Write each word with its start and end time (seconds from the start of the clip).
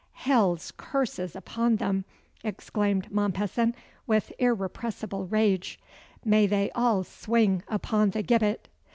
"Hell's 0.13 0.73
curses 0.77 1.35
upon 1.35 1.75
them!" 1.75 2.05
exclaimed 2.43 3.11
Mompesson, 3.11 3.75
with 4.07 4.31
irrepressible 4.39 5.27
rage. 5.27 5.79
"May 6.25 6.47
they 6.47 6.71
all 6.73 7.03
swing 7.03 7.61
upon 7.67 8.09
the 8.09 8.23
gibbet!" 8.23 8.67